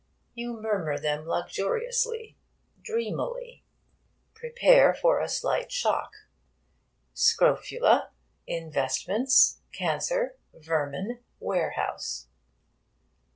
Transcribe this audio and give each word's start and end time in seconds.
You 0.33 0.59
murmur 0.59 0.97
them 0.97 1.27
luxuriously, 1.27 2.35
dreamily. 2.81 3.63
Prepare 4.33 4.95
for 4.95 5.19
a 5.19 5.29
slight 5.29 5.71
shock. 5.71 6.11
Scrofula, 7.13 8.09
investments, 8.47 9.61
cancer, 9.71 10.37
vermin, 10.59 11.19
warehouse. 11.39 12.25